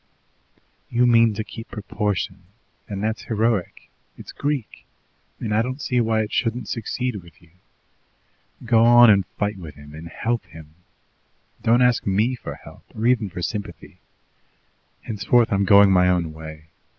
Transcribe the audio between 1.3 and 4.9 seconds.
to keep proportion, and that's heroic, it's Greek,